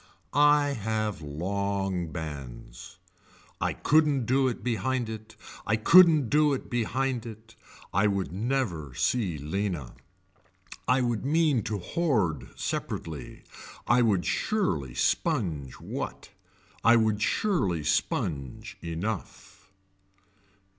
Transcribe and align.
I 0.33 0.69
have 0.69 1.21
long 1.21 2.07
bands. 2.07 2.97
I 3.61 3.73
couldn't 3.73 4.25
do 4.25 4.47
it 4.47 4.63
behind 4.63 5.09
it. 5.09 5.35
I 5.63 5.75
couldn't 5.75 6.29
do 6.29 6.53
it 6.53 6.71
behind 6.71 7.27
it. 7.27 7.53
I 7.93 8.07
would 8.07 8.31
never 8.31 8.95
see 8.95 9.37
Lena. 9.37 9.93
I 10.87 11.01
would 11.01 11.23
mean 11.23 11.61
to 11.65 11.77
hoard 11.77 12.49
separately. 12.59 13.43
I 13.85 14.01
would 14.01 14.25
surely 14.25 14.95
sponge 14.95 15.73
what. 15.79 16.29
I 16.83 16.95
would 16.95 17.21
surely 17.21 17.83
sponge 17.83 18.77
enough. 18.83 19.71